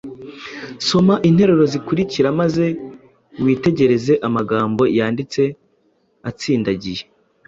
Soma 0.87 1.15
interuro 1.29 1.63
zikurikira 1.73 2.27
maze 2.39 2.65
witegereze 3.43 4.13
amagambo 4.27 4.83
yanditse 4.97 5.41
atsindangiye, 6.29 7.03